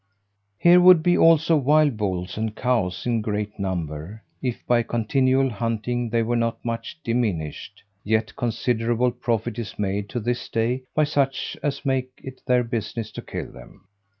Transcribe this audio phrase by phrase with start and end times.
[0.57, 6.09] Here would be also wild bulls and cows in great number, if by continual hunting
[6.09, 11.55] they were not much diminished; yet considerable profit is made to this day by such
[11.61, 13.85] as make it their business to kill them.